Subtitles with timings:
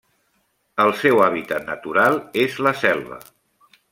[0.85, 3.21] El seu hàbitat natural és la selva.